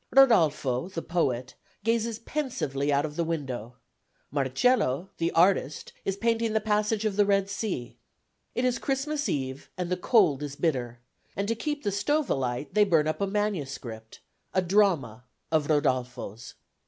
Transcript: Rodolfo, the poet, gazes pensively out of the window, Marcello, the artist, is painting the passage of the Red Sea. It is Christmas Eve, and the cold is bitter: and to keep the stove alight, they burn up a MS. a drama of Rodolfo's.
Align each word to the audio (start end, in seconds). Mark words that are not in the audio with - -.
Rodolfo, 0.09 0.89
the 0.89 1.03
poet, 1.03 1.53
gazes 1.83 2.17
pensively 2.17 2.91
out 2.91 3.05
of 3.05 3.17
the 3.17 3.23
window, 3.23 3.75
Marcello, 4.31 5.11
the 5.17 5.29
artist, 5.33 5.93
is 6.05 6.17
painting 6.17 6.53
the 6.53 6.59
passage 6.59 7.05
of 7.05 7.17
the 7.17 7.23
Red 7.27 7.51
Sea. 7.51 7.99
It 8.55 8.65
is 8.65 8.79
Christmas 8.79 9.29
Eve, 9.29 9.69
and 9.77 9.91
the 9.91 9.97
cold 9.97 10.41
is 10.41 10.55
bitter: 10.55 11.01
and 11.35 11.47
to 11.47 11.53
keep 11.53 11.83
the 11.83 11.91
stove 11.91 12.31
alight, 12.31 12.73
they 12.73 12.83
burn 12.83 13.07
up 13.07 13.21
a 13.21 13.27
MS. 13.27 13.77
a 14.55 14.61
drama 14.63 15.23
of 15.51 15.69
Rodolfo's. 15.69 16.55